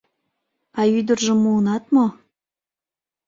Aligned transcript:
А 0.79 0.81
ӱдыржым 0.97 1.37
муынат 1.43 1.83
мо? 1.93 2.05